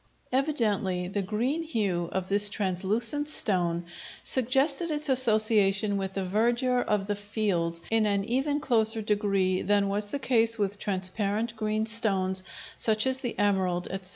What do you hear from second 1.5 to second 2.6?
hue of this